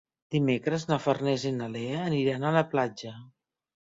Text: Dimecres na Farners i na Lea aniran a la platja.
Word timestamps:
Dimecres 0.35 0.85
na 0.91 0.97
Farners 1.03 1.43
i 1.49 1.51
na 1.59 1.67
Lea 1.75 1.99
aniran 2.05 2.47
a 2.47 2.53
la 2.57 2.65
platja. 2.75 3.13